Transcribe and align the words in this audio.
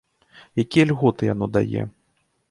Якія 0.63 0.85
льготы 0.91 1.23
яно 1.33 1.45
дае? 1.59 1.83